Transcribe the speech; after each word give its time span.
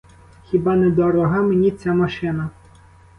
Хіба 0.43 0.75
не 0.75 0.89
дорога 0.91 1.41
мені 1.41 1.71
ця 1.71 1.93
машина? 1.93 2.49